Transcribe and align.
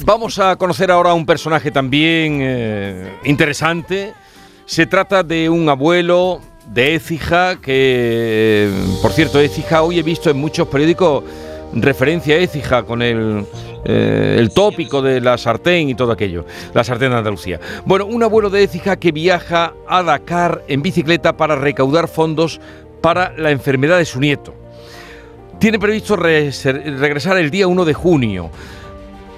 Vamos 0.00 0.38
a 0.38 0.56
conocer 0.56 0.90
ahora 0.90 1.14
un 1.14 1.24
personaje 1.24 1.70
también 1.70 2.38
eh, 2.42 3.12
interesante. 3.24 4.12
Se 4.66 4.86
trata 4.86 5.22
de 5.22 5.48
un 5.48 5.68
abuelo 5.68 6.40
de 6.66 6.96
Écija, 6.96 7.56
que, 7.60 8.70
por 9.00 9.12
cierto, 9.12 9.38
Écija 9.38 9.82
hoy 9.82 9.98
he 9.98 10.02
visto 10.02 10.30
en 10.30 10.36
muchos 10.36 10.66
periódicos 10.68 11.22
referencia 11.74 12.34
a 12.34 12.38
Écija 12.38 12.82
con 12.82 13.02
el, 13.02 13.46
eh, 13.84 14.36
el 14.38 14.50
tópico 14.52 15.00
de 15.00 15.20
la 15.20 15.38
sartén 15.38 15.88
y 15.88 15.94
todo 15.94 16.12
aquello, 16.12 16.44
la 16.72 16.82
sartén 16.82 17.10
de 17.10 17.18
Andalucía. 17.18 17.60
Bueno, 17.84 18.06
un 18.06 18.22
abuelo 18.22 18.50
de 18.50 18.64
Écija 18.64 18.96
que 18.96 19.12
viaja 19.12 19.74
a 19.86 20.02
Dakar 20.02 20.62
en 20.66 20.82
bicicleta 20.82 21.36
para 21.36 21.54
recaudar 21.54 22.08
fondos 22.08 22.60
para 23.00 23.32
la 23.36 23.52
enfermedad 23.52 23.98
de 23.98 24.04
su 24.04 24.18
nieto. 24.18 24.54
Tiene 25.60 25.78
previsto 25.78 26.16
regresar 26.16 27.38
el 27.38 27.50
día 27.50 27.68
1 27.68 27.84
de 27.84 27.94
junio. 27.94 28.50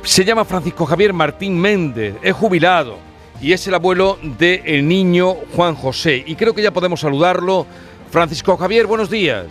Se 0.06 0.24
llama 0.24 0.44
Francisco 0.44 0.86
Javier 0.86 1.12
Martín 1.12 1.60
Méndez, 1.60 2.14
es 2.22 2.32
jubilado 2.32 2.96
y 3.40 3.52
es 3.52 3.66
el 3.66 3.74
abuelo 3.74 4.18
del 4.38 4.86
niño 4.86 5.34
Juan 5.54 5.74
José. 5.74 6.22
Y 6.24 6.36
creo 6.36 6.54
que 6.54 6.62
ya 6.62 6.70
podemos 6.70 7.00
saludarlo. 7.00 7.66
Francisco 8.12 8.56
Javier, 8.56 8.86
buenos 8.86 9.10
días. 9.10 9.46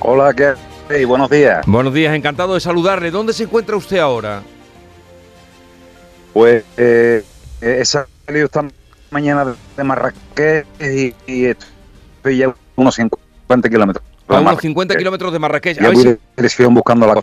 Hola, 0.00 0.34
¿qué 0.34 0.54
hay? 0.92 1.04
buenos 1.04 1.30
días. 1.30 1.64
Buenos 1.64 1.94
días, 1.94 2.14
encantado 2.14 2.54
de 2.54 2.60
saludarle. 2.60 3.12
¿Dónde 3.12 3.32
se 3.32 3.44
encuentra 3.44 3.76
usted 3.76 3.98
ahora? 3.98 4.42
Pues 6.32 6.64
eh, 6.76 7.24
he 7.60 7.84
salido 7.84 8.46
esta 8.46 8.64
mañana 9.10 9.54
de 9.76 9.84
Marrakech 9.84 10.66
y, 10.80 11.14
estoy 11.46 12.38
ya 12.38 12.52
unos 12.74 12.96
50 12.96 13.68
kilómetros. 13.68 14.04
A 14.26 14.40
unos 14.40 14.60
50 14.60 14.96
kilómetros 14.96 15.32
de 15.32 15.38
Marrakech. 15.38 15.80
A 15.80 15.88
ver 15.88 16.50
si... 16.50 16.64
buscando 16.64 17.06
la 17.06 17.22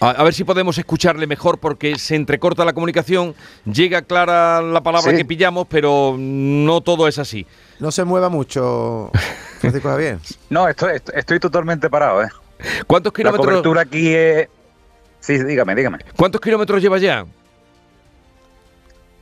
a, 0.00 0.22
ver 0.22 0.34
si 0.34 0.44
podemos 0.44 0.76
escucharle 0.78 1.26
mejor 1.26 1.58
porque 1.58 1.98
se 1.98 2.16
entrecorta 2.16 2.64
la 2.64 2.72
comunicación, 2.72 3.34
llega 3.64 4.02
clara 4.02 4.60
la 4.60 4.82
palabra 4.82 5.16
que 5.16 5.24
pillamos, 5.24 5.66
pero 5.68 6.16
no 6.18 6.80
todo 6.80 7.08
es 7.08 7.18
así. 7.18 7.46
No 7.78 7.90
se 7.90 8.04
mueva 8.04 8.28
mucho, 8.28 9.10
Francisco 9.60 9.88
Javier. 9.88 10.18
no, 10.50 10.68
estoy, 10.68 11.00
estoy, 11.14 11.40
totalmente 11.40 11.88
parado. 11.88 12.22
¿eh? 12.22 12.28
¿Cuántos 12.86 13.12
kilómetros? 13.12 13.46
La 13.46 13.52
cobertura 13.52 13.80
aquí 13.82 14.14
es... 14.14 14.48
Sí, 15.20 15.42
dígame, 15.42 15.74
dígame. 15.74 15.98
¿Cuántos 16.16 16.40
kilómetros 16.40 16.80
lleva 16.80 16.98
ya? 16.98 17.26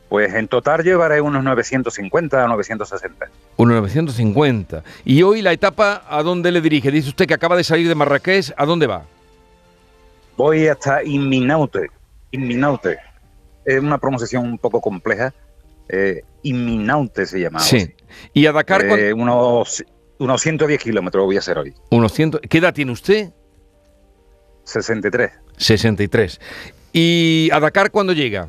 Pues 0.08 0.34
en 0.34 0.48
total 0.48 0.84
llevaré 0.84 1.20
unos 1.20 1.42
950 1.42 2.44
o 2.44 2.48
960. 2.48 3.26
Unos 3.56 3.76
950. 3.76 4.84
¿Y 5.04 5.22
hoy 5.22 5.40
la 5.40 5.52
etapa 5.52 6.04
a 6.08 6.22
dónde 6.22 6.52
le 6.52 6.60
dirige? 6.60 6.90
Dice 6.90 7.08
usted 7.08 7.26
que 7.26 7.34
acaba 7.34 7.56
de 7.56 7.64
salir 7.64 7.88
de 7.88 7.94
Marrakech, 7.94 8.52
¿a 8.56 8.66
dónde 8.66 8.86
va? 8.86 9.04
Voy 10.36 10.68
hasta 10.68 11.02
Inminaute. 11.02 11.90
Inminaute. 12.30 12.98
Es 13.64 13.80
una 13.80 13.98
pronunciación 13.98 14.44
un 14.44 14.58
poco 14.58 14.80
compleja. 14.80 15.32
Eh, 15.88 16.22
Inminaute 16.42 17.26
se 17.26 17.40
llama. 17.40 17.60
Sí. 17.60 17.94
¿Y 18.32 18.46
a 18.46 18.52
Dakar? 18.52 18.84
Eh, 18.84 19.12
unos, 19.12 19.84
unos 20.18 20.40
110 20.40 20.82
kilómetros 20.82 21.24
voy 21.24 21.36
a 21.36 21.38
hacer 21.38 21.58
hoy. 21.58 21.74
Unos 21.90 22.12
100... 22.12 22.32
¿Qué 22.48 22.58
edad 22.58 22.74
tiene 22.74 22.92
usted? 22.92 23.32
63. 24.64 25.30
63. 25.56 26.40
¿Y 26.92 27.48
a 27.52 27.60
Dakar 27.60 27.90
cuándo 27.90 28.12
llega? 28.12 28.48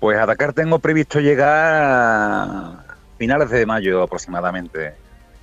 Pues 0.00 0.18
a 0.18 0.26
Dakar 0.26 0.52
tengo 0.52 0.78
previsto 0.78 1.20
llegar 1.20 1.74
a 1.74 2.84
finales 3.18 3.50
de 3.50 3.66
mayo 3.66 4.02
aproximadamente. 4.02 4.94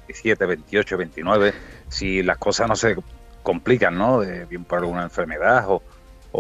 17, 0.08 0.46
28, 0.46 0.98
29. 0.98 1.54
Si 1.90 2.24
las 2.24 2.38
cosas 2.38 2.68
no 2.68 2.76
se 2.76 2.96
complican, 3.44 3.98
¿no? 3.98 4.22
De, 4.22 4.46
bien 4.46 4.64
por 4.64 4.80
alguna 4.80 5.04
enfermedad 5.04 5.66
o, 5.68 5.82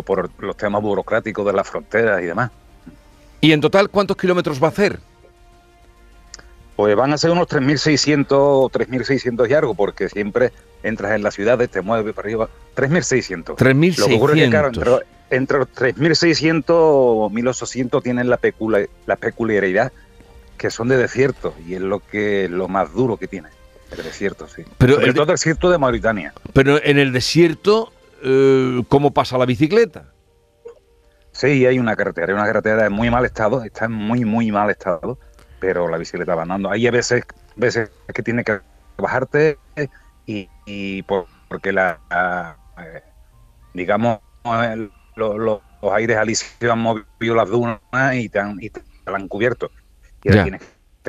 por 0.01 0.29
los 0.39 0.57
temas 0.57 0.81
burocráticos 0.81 1.45
de 1.45 1.53
las 1.53 1.69
fronteras 1.69 2.21
y 2.21 2.25
demás. 2.25 2.49
¿Y 3.41 3.51
en 3.51 3.61
total 3.61 3.89
cuántos 3.89 4.17
kilómetros 4.17 4.61
va 4.61 4.67
a 4.67 4.71
hacer? 4.71 4.99
Pues 6.75 6.95
van 6.95 7.13
a 7.13 7.17
ser 7.19 7.29
unos 7.29 7.47
3.600 7.47 8.25
o 8.31 8.69
3.600 8.69 9.49
y 9.49 9.53
algo, 9.53 9.75
porque 9.75 10.09
siempre 10.09 10.51
entras 10.81 11.11
en 11.11 11.21
la 11.21 11.29
ciudad, 11.29 11.59
te 11.69 11.81
mueves 11.81 12.15
para 12.15 12.27
arriba. 12.27 12.49
3.600. 12.75 13.55
3.600. 13.55 13.97
Lo 13.97 14.07
que 14.07 14.15
ocurre 14.15 14.37
es 14.39 14.43
que, 14.45 14.49
claro, 14.49 14.67
entre, 14.69 14.91
entre 15.29 15.57
los 15.59 15.67
3.600 15.69 16.63
o 16.69 17.29
1.800 17.29 18.01
tienen 18.01 18.29
la, 18.29 18.39
la 19.05 19.15
peculiaridad 19.17 19.91
que 20.57 20.71
son 20.71 20.87
de 20.87 20.97
desierto, 20.97 21.53
y 21.67 21.75
es 21.75 21.81
lo 21.81 21.99
que 21.99 22.47
lo 22.49 22.67
más 22.67 22.93
duro 22.93 23.17
que 23.17 23.27
tiene. 23.27 23.49
El 23.97 24.03
desierto, 24.03 24.47
sí. 24.47 24.63
Pero 24.77 24.95
Sobre 24.95 25.07
el 25.07 25.13
todo 25.13 25.25
desierto 25.27 25.69
de 25.69 25.77
Mauritania. 25.77 26.33
Pero 26.53 26.83
en 26.83 26.97
el 26.97 27.13
desierto, 27.13 27.93
eh, 28.23 28.83
¿cómo 28.89 29.13
pasa 29.13 29.37
la 29.37 29.45
bicicleta? 29.45 30.05
Sí, 31.31 31.65
hay 31.65 31.79
una 31.79 31.95
carretera, 31.95 32.27
hay 32.27 32.33
una 32.33 32.45
carretera 32.45 32.85
en 32.85 32.93
muy 32.93 33.09
mal 33.09 33.25
estado, 33.25 33.63
está 33.63 33.85
en 33.85 33.91
muy, 33.91 34.23
muy 34.23 34.51
mal 34.51 34.69
estado, 34.69 35.17
pero 35.59 35.87
la 35.87 35.97
bicicleta 35.97 36.35
va 36.35 36.43
andando. 36.43 36.69
Hay 36.69 36.89
veces, 36.89 37.23
veces 37.55 37.91
que 38.13 38.21
tiene 38.21 38.43
que 38.43 38.59
bajarte 38.97 39.57
y, 40.25 41.01
porque 41.03 41.71
la, 41.71 41.99
eh, 42.77 43.01
digamos, 43.73 44.19
los 45.15 45.61
aires 45.91 46.17
alisios 46.17 46.71
han 46.71 46.79
movido 46.79 47.35
las 47.35 47.49
dunas 47.49 47.79
y 48.13 48.29
te 48.29 48.39
han, 48.39 48.57
y 48.61 48.69
te 48.69 48.81
han 49.05 49.27
cubierto. 49.27 49.71
Y 50.23 50.29
ahora 50.29 50.43
tienes 50.43 50.61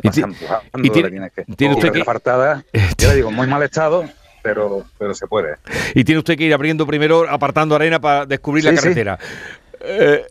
y 0.03 0.91
tiene, 0.91 1.31
tiene 1.57 1.75
usted 1.75 1.93
que 1.93 2.01
apartada, 2.01 2.65
yo 2.99 3.09
le 3.09 3.17
digo, 3.17 3.31
muy 3.31 3.47
mal 3.47 3.63
estado, 3.63 4.05
pero, 4.43 4.85
pero 4.99 5.15
se 5.15 5.27
puede. 5.27 5.57
Y 5.95 6.05
tiene 6.05 6.19
usted 6.19 6.37
que 6.37 6.45
ir 6.45 6.55
abriendo 6.55 6.87
primero, 6.87 7.29
apartando 7.29 7.75
arena 7.75 8.01
para 8.01 8.27
descubrir 8.27 8.65
la 8.65 8.75
carretera. 8.75 9.19
Eh, 9.87 10.27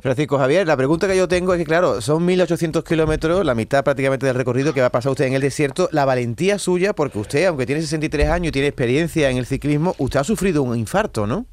Francisco 0.00 0.38
Javier, 0.38 0.66
la 0.66 0.76
pregunta 0.76 1.06
que 1.06 1.16
yo 1.16 1.28
tengo 1.28 1.54
es 1.54 1.58
que, 1.58 1.64
claro, 1.64 2.00
son 2.00 2.26
1.800 2.26 2.84
kilómetros, 2.84 3.44
la 3.44 3.54
mitad 3.54 3.84
prácticamente 3.84 4.26
del 4.26 4.34
recorrido 4.34 4.74
que 4.74 4.80
va 4.80 4.88
a 4.88 4.92
pasar 4.92 5.12
usted 5.12 5.26
en 5.26 5.34
el 5.34 5.40
desierto. 5.40 5.88
La 5.92 6.04
valentía 6.04 6.58
suya, 6.58 6.94
porque 6.94 7.18
usted, 7.18 7.46
aunque 7.46 7.66
tiene 7.66 7.80
63 7.80 8.28
años 8.28 8.48
y 8.48 8.52
tiene 8.52 8.68
experiencia 8.68 9.30
en 9.30 9.38
el 9.38 9.46
ciclismo, 9.46 9.94
usted 9.98 10.20
ha 10.20 10.24
sufrido 10.24 10.62
un 10.62 10.76
infarto, 10.76 11.26
¿no? 11.26 11.46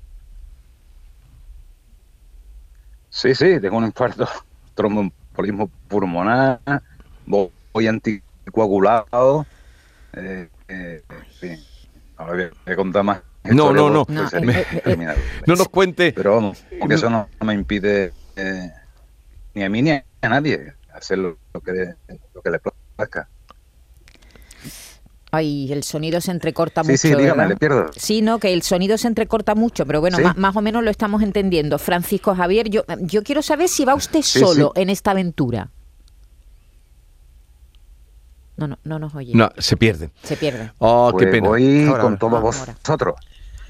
Sí, 3.09 3.35
sí, 3.35 3.59
tengo 3.59 3.77
un 3.77 3.85
infarto, 3.85 4.27
tromboembolismo 4.73 5.69
pulmonar, 5.87 6.59
voy 7.25 7.87
anticoagulado. 7.87 9.45
Eh, 10.13 10.49
eh, 10.67 11.01
Ahora 12.17 12.51
voy 12.65 12.73
a 12.73 12.75
contar 12.75 13.03
más. 13.03 13.21
No, 13.43 13.73
no, 13.73 13.89
no. 13.89 14.05
No, 14.07 14.29
no 15.47 15.55
nos 15.55 15.67
cuente. 15.69 16.13
Pero 16.13 16.35
vamos, 16.35 16.63
porque 16.79 16.95
eso 16.95 17.09
no, 17.09 17.27
me 17.43 17.53
impide 17.53 18.13
eh, 18.35 18.71
ni 19.55 19.63
a 19.63 19.69
mí 19.69 19.81
ni 19.81 19.91
a 19.91 20.03
nadie 20.21 20.73
hacer 20.93 21.17
lo, 21.17 21.37
que, 21.65 21.93
lo 22.33 22.41
que 22.41 22.49
le 22.51 22.59
plazca. 22.59 23.27
Ay, 25.33 25.71
el 25.71 25.83
sonido 25.83 26.19
se 26.19 26.31
entrecorta 26.31 26.83
mucho. 26.83 26.97
Sí, 26.97 27.15
dígame, 27.15 27.47
le 27.47 27.55
pierdo. 27.55 27.89
Sí, 27.95 28.21
no, 28.21 28.37
que 28.37 28.51
el 28.51 28.63
sonido 28.63 28.97
se 28.97 29.07
entrecorta 29.07 29.55
mucho, 29.55 29.85
pero 29.85 30.01
bueno, 30.01 30.17
más, 30.35 30.55
o 30.55 30.61
menos 30.61 30.83
lo 30.83 30.91
estamos 30.91 31.23
entendiendo. 31.23 31.79
Francisco 31.79 32.35
Javier, 32.35 32.69
yo, 32.69 32.83
yo 32.99 33.23
quiero 33.23 33.41
saber 33.41 33.69
si 33.69 33.85
va 33.85 33.95
usted 33.95 34.21
solo 34.21 34.73
en 34.75 34.89
esta 34.89 35.11
aventura. 35.11 35.69
No, 38.61 38.67
no, 38.67 38.77
no 38.83 38.99
nos 38.99 39.15
oye. 39.15 39.31
No, 39.33 39.49
se 39.57 39.75
pierde. 39.75 40.11
Se 40.21 40.37
pierde. 40.37 40.71
Oh, 40.77 41.11
qué 41.17 41.25
pues 41.25 41.31
pena. 41.31 41.49
Voy 41.49 41.91
con 41.99 42.19
todos 42.19 42.41
vosotros. 42.41 43.15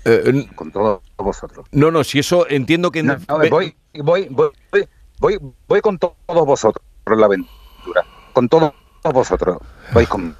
Eh, 0.03 0.49
con 0.53 0.69
todos 0.69 1.01
vosotros. 1.15 1.65
No, 1.71 1.91
no, 1.91 2.03
si 2.03 2.19
eso 2.19 2.45
entiendo 2.49 2.91
que... 2.91 3.01
No, 3.01 3.15
voy, 3.49 3.73
voy, 3.93 4.27
voy, 4.29 4.51
voy, 5.19 5.39
voy, 5.67 5.81
con 5.81 5.97
todos 5.97 6.15
vosotros 6.27 6.85
por 7.05 7.17
la 7.17 7.27
aventura. 7.27 8.03
Con 8.33 8.49
todos 8.49 8.73
vosotros. 9.13 9.59
Vais 9.93 10.09
conmigo. 10.09 10.35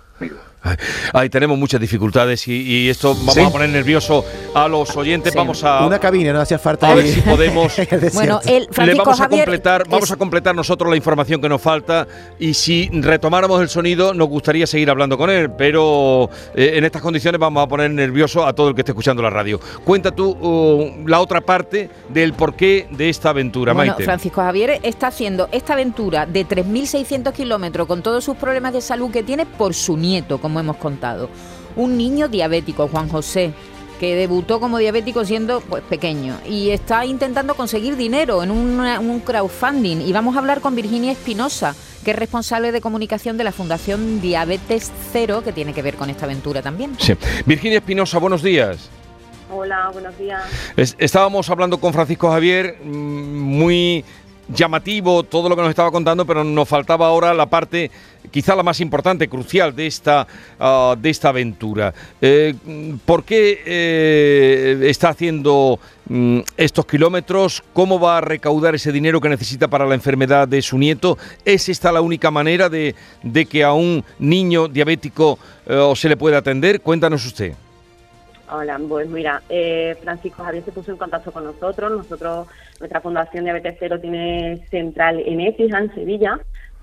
Ahí 1.14 1.30
tenemos 1.30 1.58
muchas 1.58 1.82
dificultades 1.82 2.48
y, 2.48 2.90
esto 2.90 3.16
vamos 3.16 3.38
a 3.38 3.50
poner 3.50 3.70
nervioso 3.70 4.24
a 4.54 4.68
los 4.68 4.96
oyentes. 4.96 5.34
Vamos 5.34 5.64
a 5.64 5.86
una 5.86 6.00
cabina, 6.00 6.34
no 6.34 6.40
hacía 6.40 6.60
falta. 6.60 6.92
A 6.92 6.96
ver 6.96 7.08
si 7.08 7.22
podemos. 7.22 7.74
bueno, 8.14 8.40
el 8.46 8.68
le 8.86 8.96
vamos 8.96 9.20
a 9.20 9.28
completar, 9.28 9.88
vamos 9.90 10.12
a 10.12 10.16
completar 10.18 10.56
nosotros 10.56 10.90
la 10.90 10.96
información 10.96 11.42
que 11.42 11.50
nos 11.50 11.62
falta 11.62 12.08
y 12.40 12.54
si 12.54 12.90
retomáramos 12.94 13.62
el 13.62 13.69
sonido 13.69 14.13
nos 14.13 14.28
gustaría 14.28 14.68
seguir 14.68 14.90
hablando 14.90 15.18
con 15.18 15.30
él, 15.30 15.52
pero 15.52 16.30
eh, 16.54 16.74
en 16.75 16.84
estas 16.84 17.02
condiciones 17.02 17.40
vamos 17.40 17.64
a 17.64 17.68
poner 17.68 17.90
nervioso 17.92 18.46
a 18.46 18.54
todo 18.54 18.69
el 18.69 18.75
que 18.75 18.81
esté 18.81 18.92
escuchando 18.92 19.24
la 19.24 19.30
radio. 19.30 19.60
Cuenta 19.84 20.12
tú 20.12 20.30
uh, 20.31 21.07
la 21.07 21.22
otra 21.22 21.42
parte 21.42 21.90
del 22.10 22.34
porqué 22.34 22.88
de 22.92 23.10
esta 23.10 23.30
aventura, 23.30 23.74
bueno, 23.74 23.96
Francisco 24.00 24.42
Javier 24.42 24.80
está 24.84 25.07
haciendo 25.07 25.50
esta 25.52 25.74
aventura 25.74 26.25
de 26.25 26.46
3.600 26.46 27.34
kilómetros 27.34 27.88
con 27.88 28.04
todos 28.04 28.24
sus 28.24 28.38
problemas 28.38 28.74
de 28.74 28.81
salud 28.81 29.12
que 29.12 29.24
tiene 29.24 29.46
por 29.46 29.74
su 29.74 29.98
nieto 29.98 30.40
como 30.40 30.50
hemos 30.59 30.77
contado. 30.77 31.30
Un 31.75 31.98
niño 31.98 32.27
diabético, 32.27 32.88
Juan 32.88 33.09
José, 33.09 33.53
que 34.01 34.15
debutó 34.15 34.59
como 34.59 34.80
diabético 34.80 35.24
siendo 35.25 35.62
pues, 35.62 35.83
pequeño 35.83 36.39
y 36.50 36.71
está 36.71 37.06
intentando 37.06 37.53
conseguir 37.53 37.95
dinero 37.95 38.42
en 38.42 38.50
un, 38.50 39.19
crowdfunding. 39.19 40.01
Y 40.01 40.12
vamos 40.12 40.36
a 40.36 40.39
hablar 40.39 40.59
con 40.59 40.75
Virginia 40.75 41.12
Espinosa, 41.12 41.75
que 42.03 42.09
es 42.09 42.18
responsable 42.18 42.71
de 42.71 42.81
comunicación 42.81 43.38
de 43.38 43.44
la 43.44 43.51
Fundación 43.51 44.19
Diabetes 44.19 44.92
Cero, 45.12 45.44
que 45.44 45.53
tiene 45.53 45.71
que 45.74 45.83
ver 45.83 45.98
con 45.98 46.09
esta 46.09 46.25
aventura 46.25 46.63
también. 46.63 46.95
Sí. 46.97 47.13
Virginia 47.45 47.77
Espinosa, 47.77 48.18
buenos 48.18 48.42
días. 48.42 48.89
Hola, 49.54 49.89
buenos 49.94 50.18
días. 50.18 50.42
estábamos 50.97 51.47
hablando 51.51 51.77
con 51.80 51.94
Francisco 51.94 52.31
Javier, 52.31 52.77
mm, 52.83 53.39
muy 53.39 54.04
llamativo 54.53 55.24
todo 55.24 55.50
lo 55.50 55.56
que 55.56 55.62
nos 55.62 55.69
estaba 55.69 55.92
contando, 55.92 56.25
pero 56.25 56.44
nos 56.44 56.68
faltaba 56.68 57.07
ahora 57.07 57.33
la 57.33 57.45
parte 57.45 57.92
quizá 58.30 58.56
la 58.56 58.63
más 58.63 58.80
importante, 58.80 59.27
crucial 59.27 59.75
de 59.75 59.88
esta, 59.88 60.27
ah, 60.59 60.95
de 60.98 61.09
esta 61.09 61.30
aventura. 61.30 61.94
Eh, 62.21 62.53
¿Por 63.06 63.24
qué 63.24 63.62
eh, 63.65 64.88
está 64.88 65.09
haciendo 65.09 65.80
mm, 66.07 66.39
estos 66.57 66.86
kilómetros? 66.86 67.63
¿Cómo 67.74 68.00
va 68.00 68.18
a 68.18 68.21
recaudar 68.21 68.75
ese 68.75 68.92
dinero 68.92 69.19
que 69.19 69.30
necesita 69.30 69.68
para 69.68 69.86
la 69.86 69.95
enfermedad 69.95 70.48
de 70.48 70.62
su 70.62 70.77
nieto? 70.77 71.18
¿Es 71.45 71.69
esta 71.69 71.92
la 71.92 72.01
única 72.01 72.30
manera 72.31 72.69
de, 72.69 72.95
de 73.24 73.45
que 73.45 73.63
a 73.63 73.74
un 73.74 74.04
niño 74.19 74.68
diabético 74.68 75.39
eh, 75.65 75.94
se 75.95 76.09
le 76.09 76.18
pueda 76.18 76.38
atender? 76.38 76.81
Cuéntanos 76.81 77.25
usted. 77.25 77.54
Hola, 78.53 78.77
pues 78.86 79.07
mira, 79.07 79.42
eh, 79.48 79.95
Francisco 80.01 80.44
Javier 80.44 80.65
se 80.65 80.74
puso 80.74 80.92
en 80.92 80.98
contacto 80.98 81.31
con 81.31 81.45
nosotros. 81.45 81.89
Nosotros, 81.89 82.50
nuestra 82.81 83.00
Fundación 83.00 83.45
Diabetes 83.45 83.77
Cero 83.80 83.98
tiene 83.98 84.57
central 84.69 85.24
en 85.25 85.39
Écija, 85.39 85.80
en 85.80 85.95
Sevilla. 85.95 86.38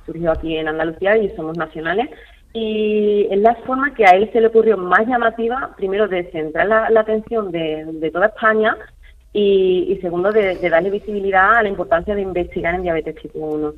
Surgió 0.06 0.32
aquí 0.32 0.56
en 0.56 0.68
Andalucía 0.68 1.18
y 1.18 1.28
somos 1.36 1.58
nacionales. 1.58 2.08
Y 2.54 3.28
es 3.30 3.38
la 3.40 3.54
forma 3.66 3.92
que 3.92 4.06
a 4.06 4.12
él 4.12 4.30
se 4.32 4.40
le 4.40 4.46
ocurrió 4.46 4.78
más 4.78 5.06
llamativa, 5.06 5.74
primero, 5.76 6.08
de 6.08 6.30
centrar 6.30 6.68
la, 6.68 7.00
atención 7.00 7.52
de, 7.52 8.10
toda 8.14 8.28
España 8.28 8.74
y, 9.34 9.98
segundo, 10.00 10.32
de, 10.32 10.56
darle 10.70 10.88
visibilidad 10.88 11.56
a 11.56 11.62
la 11.64 11.68
importancia 11.68 12.14
de 12.14 12.22
investigar 12.22 12.76
en 12.76 12.82
diabetes 12.82 13.16
tipo 13.16 13.40
1. 13.40 13.74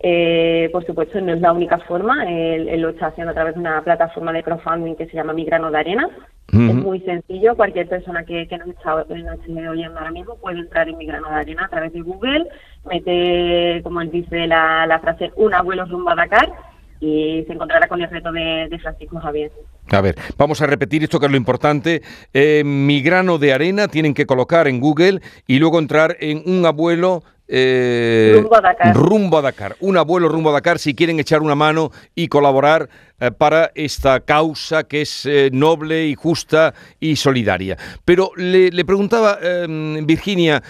Eh, 0.00 0.70
por 0.72 0.86
supuesto, 0.86 1.20
no 1.20 1.34
es 1.34 1.42
la 1.42 1.52
única 1.52 1.76
forma. 1.80 2.24
Él, 2.26 2.80
lo 2.80 2.88
está 2.88 3.08
haciendo 3.08 3.32
a 3.32 3.34
través 3.34 3.52
de 3.52 3.60
una 3.60 3.82
plataforma 3.82 4.32
de 4.32 4.42
crowdfunding 4.42 4.94
que 4.94 5.06
se 5.06 5.14
llama 5.14 5.34
Mi 5.34 5.44
Grano 5.44 5.70
de 5.70 5.78
Arena. 5.78 6.08
Es 6.48 6.74
muy 6.74 7.00
sencillo. 7.00 7.56
Cualquier 7.56 7.88
persona 7.88 8.24
que, 8.24 8.46
que 8.46 8.58
nos, 8.58 8.68
está, 8.68 8.94
oyendo 8.94 9.98
ahora 9.98 10.10
mismo 10.10 10.36
puede 10.36 10.60
entrar 10.60 10.88
en 10.88 10.96
Mi 10.98 11.06
Grano 11.06 11.28
de 11.28 11.34
Arena 11.34 11.64
a 11.64 11.68
través 11.68 11.92
de 11.92 12.02
Google, 12.02 12.46
mete, 12.88 13.80
como 13.82 14.00
él 14.00 14.10
dice 14.10 14.46
la, 14.46 14.86
la 14.86 15.00
frase, 15.00 15.32
un 15.36 15.52
abuelo 15.54 15.84
rumbo 15.86 16.10
a 16.10 16.14
Dakar 16.14 16.52
y 17.00 17.44
se 17.46 17.52
encontrará 17.52 17.86
con 17.88 18.00
el 18.00 18.08
reto 18.08 18.32
de, 18.32 18.78
Francisco 18.80 19.20
Javier. 19.20 19.52
A 19.90 20.00
ver, 20.00 20.14
vamos 20.38 20.62
a 20.62 20.66
repetir 20.66 21.02
esto 21.02 21.20
que 21.20 21.26
es 21.26 21.32
lo 21.32 21.36
importante. 21.36 22.02
Eh, 22.32 22.62
mi 22.64 23.02
grano 23.02 23.38
de 23.38 23.52
arena 23.52 23.88
tienen 23.88 24.14
que 24.14 24.26
colocar 24.26 24.68
en 24.68 24.80
Google 24.80 25.20
y 25.46 25.58
luego 25.58 25.78
entrar 25.78 26.16
en 26.20 26.42
un 26.46 26.64
abuelo 26.64 27.22
eh, 27.46 28.32
rumbo, 28.34 28.56
a 28.56 28.60
Dakar. 28.60 28.96
rumbo 28.96 29.38
a 29.38 29.42
Dakar. 29.42 29.76
Un 29.80 29.96
abuelo 29.96 30.28
rumbo 30.28 30.50
a 30.50 30.54
Dakar 30.54 30.78
si 30.78 30.94
quieren 30.94 31.20
echar 31.20 31.42
una 31.42 31.54
mano 31.54 31.90
y 32.14 32.28
colaborar 32.28 32.88
eh, 33.20 33.30
para 33.30 33.70
esta 33.74 34.20
causa 34.20 34.84
que 34.84 35.02
es 35.02 35.26
eh, 35.26 35.50
noble 35.52 36.06
y 36.06 36.14
justa 36.14 36.74
y 37.00 37.16
solidaria. 37.16 37.76
Pero 38.04 38.30
le, 38.36 38.84
preguntaba, 38.84 39.38
em, 39.42 40.06
Virginia, 40.06 40.62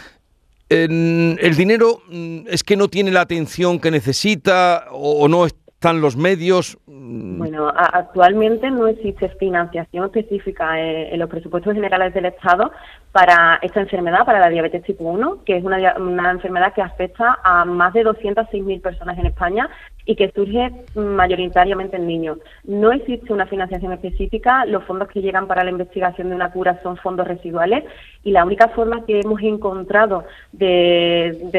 ¿el 0.69 1.55
dinero 1.56 2.03
mm, 2.09 2.49
es 2.49 2.65
que 2.65 2.77
no 2.77 2.88
tiene 2.88 3.11
la 3.11 3.20
atención 3.20 3.79
que 3.79 3.91
necesita 3.91 4.87
o, 4.91 5.29
no 5.29 5.47
están 5.85 6.01
los 6.01 6.17
medios? 6.17 6.79
Bueno, 6.87 7.71
actualmente 7.77 8.71
no 8.71 8.87
existe 8.87 9.29
financiación 9.39 10.07
específica 10.07 10.81
en 10.81 11.19
los 11.19 11.29
presupuestos 11.29 11.75
generales 11.75 12.15
del 12.15 12.25
Estado 12.25 12.73
para 13.13 13.59
esta 13.61 13.83
enfermedad, 13.83 14.25
para 14.25 14.41
la 14.41 14.49
diabetes 14.49 14.83
tipo 14.85 15.05
1, 15.05 15.45
que 15.45 15.59
es 15.59 15.63
una, 15.63 15.95
una 15.99 16.31
enfermedad 16.31 16.73
que 16.73 16.81
afecta 16.81 17.39
a 17.45 17.67
más 17.67 17.93
de 17.93 18.03
206.000 18.03 18.81
personas 18.81 19.19
en 19.19 19.27
España 19.27 19.69
y 20.06 20.17
que 20.17 20.31
surge 20.33 20.71
mayoritariamente 20.95 21.97
en 21.97 22.06
niños. 22.06 22.39
No 22.65 22.93
existe 22.93 23.33
una 23.33 23.47
financiación 23.47 23.93
específica, 23.93 24.67
los 24.67 24.85
fondos 24.85 25.09
que 25.09 25.23
llegan 25.23 25.47
para 25.47 25.65
la 25.65 25.71
investigación 25.71 26.29
de 26.29 26.37
una 26.37 26.51
cura 26.53 26.81
son 26.83 26.97
fondos 26.99 27.27
residuales 27.27 27.85
y 28.23 28.31
la 28.31 28.45
única 28.45 28.69
forma 28.69 29.05
que 29.06 29.21
hemos 29.21 29.41
encontrado 29.43 30.25
de, 30.53 31.51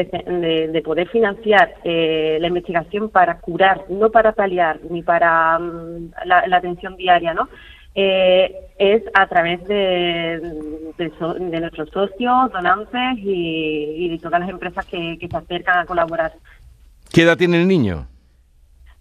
de, 0.72 0.82
poder 0.82 1.08
financiar 1.08 1.74
eh, 1.82 2.38
la 2.40 2.48
investigación 2.48 3.08
para 3.08 3.40
curar, 3.40 3.84
no 3.88 4.10
para 4.10 4.32
paliar 4.32 4.78
ni 4.88 5.02
para 5.02 5.58
mm, 5.58 6.12
la, 6.24 6.56
atención 6.56 6.96
diaria, 6.96 7.34
¿no? 7.34 7.48
Eh, 7.98 8.54
es 8.78 9.02
a 9.14 9.26
través 9.26 9.64
de, 9.66 10.38
de, 10.98 11.60
nuestros 11.60 11.88
socios, 11.88 12.52
donantes 12.52 13.16
y, 13.16 14.10
de 14.10 14.18
todas 14.18 14.38
las 14.38 14.50
empresas 14.50 14.84
que, 14.84 15.16
que 15.18 15.28
se 15.28 15.36
acercan 15.36 15.78
a 15.78 15.86
colaborar. 15.86 16.34
¿Qué 17.10 17.22
edad 17.22 17.38
tiene 17.38 17.60
el 17.60 17.66
niño? 17.66 18.06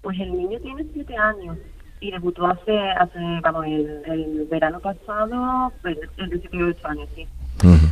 Pues 0.05 0.19
el 0.19 0.37
niño 0.37 0.59
tiene 0.59 0.85
siete 0.93 1.17
años 1.17 1.57
y 1.99 2.11
debutó 2.11 2.45
hace, 2.45 2.77
hace 2.77 3.17
vamos, 3.41 3.65
el, 3.65 4.47
verano 4.51 4.79
pasado, 4.79 5.73
pues, 5.81 5.97
el 6.17 6.29
18 6.29 6.87
años, 6.87 7.09
sí. 7.15 7.27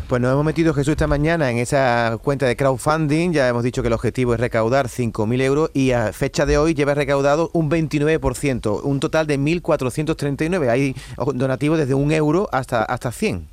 Pues 0.08 0.22
nos 0.22 0.32
hemos 0.32 0.46
metido 0.46 0.76
Jesús 0.76 0.92
esta 0.92 1.08
mañana 1.08 1.50
en 1.50 1.58
esa 1.58 2.20
cuenta 2.22 2.46
de 2.46 2.56
crowdfunding, 2.56 3.32
ya 3.32 3.48
hemos 3.48 3.64
dicho 3.64 3.82
que 3.82 3.88
el 3.88 3.96
objetivo 3.96 4.36
es 4.36 4.40
recaudar 4.40 4.90
5.000 4.90 5.42
euros 5.42 5.72
y 5.74 5.90
a 5.90 6.14
fecha 6.14 6.46
de 6.46 6.60
hoy 6.60 6.76
lleva 6.76 6.94
recaudado 6.94 7.50
un 7.52 7.72
29%, 7.72 8.82
un 8.84 9.00
total 9.00 9.26
de 9.26 9.40
1.439. 9.40 10.70
Hay 10.70 10.96
donativos 11.34 11.80
desde 11.80 11.96
un 11.96 12.12
euro 12.12 12.48
hasta, 12.52 12.84
hasta 12.84 13.12
100. 13.12 13.48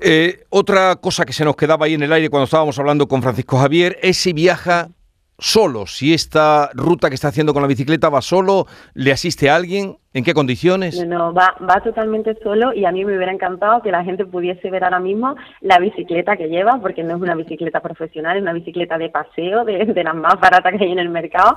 Eh, 0.00 0.46
otra 0.48 0.96
cosa 0.96 1.26
que 1.26 1.34
se 1.34 1.44
nos 1.44 1.54
quedaba 1.54 1.84
ahí 1.84 1.92
en 1.92 2.02
el 2.02 2.12
aire 2.14 2.30
cuando 2.30 2.44
estábamos 2.44 2.78
hablando 2.78 3.08
con 3.08 3.20
Francisco 3.20 3.58
Javier 3.58 3.98
es 4.00 4.16
si 4.16 4.32
viaja 4.32 4.88
solo, 5.38 5.86
si 5.86 6.12
esta 6.12 6.70
ruta 6.74 7.08
que 7.08 7.14
está 7.14 7.28
haciendo 7.28 7.52
con 7.52 7.62
la 7.62 7.68
bicicleta 7.68 8.08
va 8.08 8.20
solo, 8.20 8.66
le 8.94 9.12
asiste 9.12 9.48
a 9.48 9.56
alguien, 9.56 9.96
¿en 10.12 10.24
qué 10.24 10.34
condiciones? 10.34 11.04
No, 11.06 11.32
va, 11.32 11.54
va 11.68 11.80
totalmente 11.82 12.36
solo 12.42 12.72
y 12.72 12.84
a 12.84 12.92
mí 12.92 13.04
me 13.04 13.16
hubiera 13.16 13.32
encantado 13.32 13.80
que 13.80 13.92
la 13.92 14.02
gente 14.02 14.26
pudiese 14.26 14.70
ver 14.70 14.84
ahora 14.84 14.98
mismo 14.98 15.36
la 15.60 15.78
bicicleta 15.78 16.36
que 16.36 16.48
lleva, 16.48 16.78
porque 16.80 17.04
no 17.04 17.16
es 17.16 17.22
una 17.22 17.36
bicicleta 17.36 17.80
profesional, 17.80 18.36
es 18.36 18.42
una 18.42 18.52
bicicleta 18.52 18.98
de 18.98 19.10
paseo, 19.10 19.64
de, 19.64 20.02
las 20.02 20.14
más 20.14 20.40
baratas 20.40 20.74
que 20.76 20.84
hay 20.84 20.92
en 20.92 20.98
el 20.98 21.08
mercado 21.08 21.56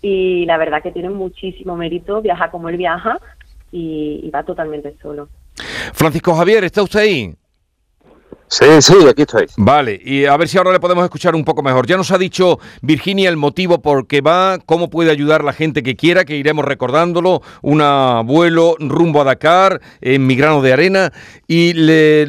y 0.00 0.46
la 0.46 0.56
verdad 0.56 0.82
que 0.82 0.92
tiene 0.92 1.10
muchísimo 1.10 1.76
mérito, 1.76 2.22
viaja 2.22 2.50
como 2.50 2.68
él 2.68 2.76
viaja 2.76 3.18
y, 3.70 4.20
y 4.22 4.30
va 4.30 4.42
totalmente 4.42 4.96
solo. 5.02 5.28
Francisco 5.92 6.34
Javier, 6.34 6.64
¿está 6.64 6.82
usted 6.82 7.00
ahí? 7.00 7.34
Sí, 8.50 8.64
sí, 8.80 8.94
aquí 9.08 9.22
estoy. 9.22 9.46
Vale, 9.58 10.00
y 10.02 10.24
a 10.24 10.36
ver 10.36 10.48
si 10.48 10.56
ahora 10.56 10.72
le 10.72 10.80
podemos 10.80 11.04
escuchar 11.04 11.34
un 11.34 11.44
poco 11.44 11.62
mejor. 11.62 11.86
Ya 11.86 11.96
nos 11.96 12.10
ha 12.12 12.18
dicho 12.18 12.58
Virginia 12.80 13.28
el 13.28 13.36
motivo 13.36 13.82
por 13.82 14.06
qué 14.06 14.22
va, 14.22 14.58
cómo 14.64 14.88
puede 14.88 15.10
ayudar 15.10 15.44
la 15.44 15.52
gente 15.52 15.82
que 15.82 15.96
quiera, 15.96 16.24
que 16.24 16.36
iremos 16.36 16.64
recordándolo, 16.64 17.42
un 17.60 17.82
abuelo 17.82 18.76
rumbo 18.78 19.20
a 19.20 19.24
Dakar, 19.24 19.80
en 20.00 20.26
mi 20.26 20.34
grano 20.34 20.62
de 20.62 20.72
arena, 20.72 21.12
y 21.46 21.74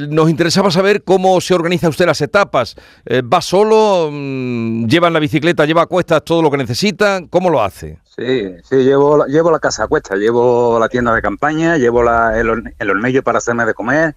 nos 0.09 0.29
interesaba 0.29 0.71
saber 0.71 1.03
cómo 1.03 1.39
se 1.39 1.53
organiza 1.53 1.87
usted 1.87 2.05
las 2.05 2.21
etapas. 2.21 2.75
Eh, 3.05 3.21
¿Va 3.21 3.41
solo? 3.41 4.09
Mm, 4.11 4.87
¿Lleva 4.87 5.07
en 5.07 5.13
la 5.13 5.19
bicicleta, 5.19 5.65
lleva 5.65 5.83
a 5.83 5.87
cuestas 5.87 6.23
todo 6.25 6.41
lo 6.41 6.51
que 6.51 6.57
necesita? 6.57 7.21
¿Cómo 7.29 7.49
lo 7.49 7.63
hace? 7.63 7.97
Sí, 8.03 8.55
sí, 8.63 8.75
llevo, 8.75 9.25
llevo 9.25 9.51
la 9.51 9.59
casa 9.59 9.85
a 9.85 9.87
cuestas, 9.87 10.19
llevo 10.19 10.77
la 10.79 10.89
tienda 10.89 11.15
de 11.15 11.21
campaña, 11.21 11.77
llevo 11.77 12.01
el, 12.01 12.73
el 12.77 12.89
hornillo 12.89 13.23
para 13.23 13.37
hacerme 13.37 13.65
de 13.65 13.73
comer, 13.73 14.15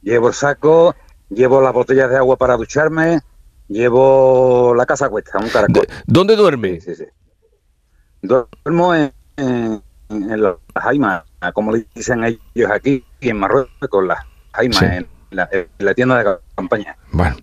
llevo 0.00 0.28
el 0.28 0.34
saco 0.34 0.94
llevo 1.34 1.60
las 1.60 1.72
botellas 1.72 2.10
de 2.10 2.16
agua 2.16 2.36
para 2.36 2.56
ducharme, 2.56 3.20
llevo 3.68 4.74
la 4.74 4.86
casa 4.86 5.08
cuesta, 5.08 5.38
un 5.38 5.48
caracol. 5.48 5.86
¿Dónde 6.06 6.36
duerme? 6.36 6.80
Sí, 6.80 6.94
sí, 6.94 7.04
Duermo 8.22 8.94
en, 8.94 9.12
en, 9.36 9.82
las 10.42 10.56
jaimas, 10.74 11.24
como 11.54 11.72
le 11.72 11.86
dicen 11.94 12.22
ellos 12.24 12.70
aquí, 12.70 13.04
en 13.20 13.36
Marruecos, 13.38 14.04
las 14.04 14.20
jaimas, 14.52 14.82
en, 14.82 15.08
la, 15.30 15.94
tienda 15.94 16.22
de 16.22 16.38
campaña. 16.54 16.96
Bueno, 17.10 17.36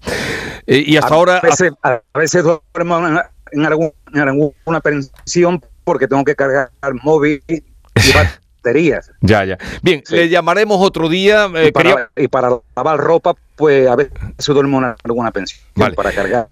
eh, 0.65 0.83
y 0.85 0.95
hasta 0.95 1.13
ahora... 1.13 1.41
A 1.83 2.01
veces, 2.13 2.43
duermo 2.43 3.21
en, 3.51 3.65
alguna 3.65 4.79
pensión 4.81 5.61
porque 5.83 6.07
tengo 6.07 6.23
que 6.23 6.35
cargar 6.35 6.71
el 6.83 6.93
móvil 7.03 7.43
y 7.47 7.63
baterías. 8.59 9.11
Ya, 9.21 9.43
ya. 9.43 9.57
Bien, 9.81 10.03
le 10.09 10.29
llamaremos 10.29 10.77
otro 10.79 11.09
día. 11.09 11.49
Eh, 11.55 11.71
y, 12.15 12.27
para, 12.27 12.59
lavar 12.75 12.99
ropa, 12.99 13.35
pues 13.59 13.89
a 13.89 13.95
veces 13.97 14.13
duermo 14.47 14.79
en 14.79 14.95
alguna 15.03 15.31
pensión. 15.31 15.59
Para 15.93 16.13
cargar 16.13 16.47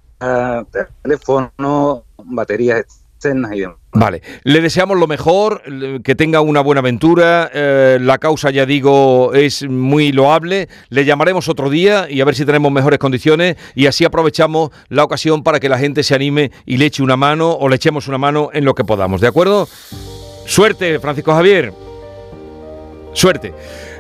teléfono, 1.02 2.04
baterías 2.18 2.82
externas 2.82 3.54
y 3.54 3.62
demás. 3.62 3.78
Vale, 3.94 4.22
le 4.44 4.60
deseamos 4.60 5.00
lo 5.00 5.08
mejor, 5.08 5.64
que 6.04 6.16
tenga 6.16 6.42
una 6.42 6.60
buena 6.60 6.80
aventura. 6.80 7.50
Eh, 7.54 7.98
la 8.02 8.18
causa, 8.18 8.52
ya 8.52 8.66
digo, 8.66 9.34
es 9.34 9.64
muy 9.68 10.12
loable. 10.12 10.68
Le 10.90 11.06
llamaremos 11.06 11.48
otro 11.48 11.70
día 11.70 12.08
y 12.10 12.20
a 12.20 12.26
ver 12.26 12.36
si 12.36 12.44
tenemos 12.44 12.74
mejores 12.74 13.00
condiciones 13.00 13.56
y 13.74 13.88
así 13.88 14.04
aprovechamos 14.04 14.72
la 14.90 15.06
ocasión 15.06 15.44
para 15.44 15.62
que 15.62 15.70
la 15.70 15.80
gente 15.80 16.04
se 16.04 16.14
anime 16.14 16.52
y 16.66 16.76
le 16.76 16.88
eche 16.88 17.02
una 17.02 17.16
mano 17.16 17.52
o 17.54 17.70
le 17.70 17.78
echemos 17.78 18.10
una 18.10 18.18
mano 18.18 18.50
en 18.52 18.66
lo 18.66 18.76
que 18.76 18.84
podamos. 18.84 19.22
¿De 19.22 19.28
acuerdo? 19.28 19.70
Suerte, 20.46 21.00
Francisco 21.00 21.32
Javier. 21.32 21.72
Suerte. 23.14 23.54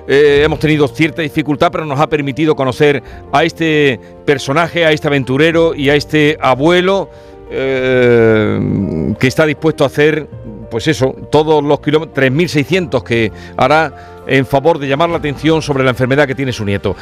Eh, 0.08 0.42
hemos 0.44 0.60
tenido 0.60 0.88
cierta 0.88 1.22
dificultad, 1.22 1.72
pero 1.72 1.86
nos 1.86 2.00
ha 2.00 2.08
permitido 2.08 2.56
conocer 2.56 3.04
a 3.32 3.44
este 3.44 4.00
personaje, 4.26 4.86
a 4.86 4.92
este 4.92 5.08
aventurero 5.08 5.76
y 5.76 5.90
a 5.90 5.96
este 5.96 6.38
abuelo 6.40 7.10
eh, 7.50 9.14
que 9.20 9.28
está 9.28 9.46
dispuesto 9.46 9.84
a 9.84 9.88
hacer 9.88 10.28
pues 10.70 10.88
eso, 10.88 11.16
todos 11.32 11.64
los 11.64 11.80
kilómetros, 11.80 12.18
3.600 12.26 13.04
que 13.04 13.32
hará 13.56 14.24
en 14.28 14.46
favor 14.46 14.80
de 14.80 14.88
llamar 14.88 15.10
la 15.10 15.18
atención 15.18 15.62
sobre 15.62 15.84
la 15.84 15.92
enfermedad 15.92 16.28
que 16.28 16.36
tiene 16.36 16.52
su 16.52 16.66
nieto. 16.66 16.96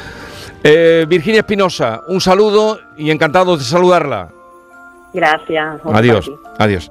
Eh, 0.62 1.04
Virginia 1.08 1.40
Espinosa, 1.40 2.02
un 2.08 2.20
saludo 2.20 2.78
y 2.96 3.10
encantado 3.10 3.56
de 3.56 3.64
saludarla. 3.64 4.30
Gracias. 5.12 5.80
Adiós, 5.84 6.30
adiós. 6.58 6.90